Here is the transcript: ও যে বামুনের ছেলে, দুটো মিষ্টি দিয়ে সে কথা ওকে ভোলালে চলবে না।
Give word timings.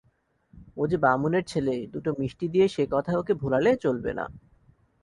ও 0.77 0.83
যে 0.87 0.97
বামুনের 0.97 1.43
ছেলে, 1.43 1.75
দুটো 1.87 2.09
মিষ্টি 2.19 2.45
দিয়ে 2.47 2.65
সে 2.67 2.83
কথা 2.91 3.11
ওকে 3.17 3.33
ভোলালে 3.33 3.71
চলবে 3.75 4.11
না। 4.13 4.25